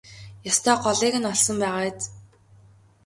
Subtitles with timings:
[0.51, 2.05] Ёстой голыг нь олсон байгаа биз?